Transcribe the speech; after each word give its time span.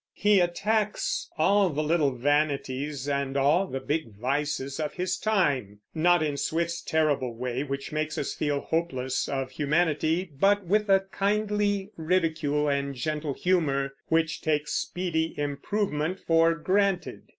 He 0.15 0.39
attacks 0.39 1.29
all 1.37 1.69
the 1.69 1.83
little 1.83 2.09
vanities 2.15 3.07
and 3.07 3.37
all 3.37 3.67
the 3.67 3.79
big 3.79 4.07
vices 4.15 4.79
of 4.79 4.93
his 4.95 5.15
time, 5.15 5.79
not 5.93 6.23
in 6.23 6.37
Swift's 6.37 6.81
terrible 6.81 7.35
way, 7.35 7.61
which 7.61 7.91
makes 7.91 8.17
us 8.17 8.33
feel 8.33 8.61
hopeless 8.61 9.29
of 9.29 9.51
humanity, 9.51 10.31
but 10.39 10.65
with 10.65 10.89
a 10.89 11.01
kindly 11.11 11.91
ridicule 11.97 12.67
and 12.67 12.95
gentle 12.95 13.35
humor 13.35 13.93
which 14.07 14.41
takes 14.41 14.73
speedy 14.73 15.35
improvement 15.37 16.19
for 16.19 16.55
granted. 16.55 17.25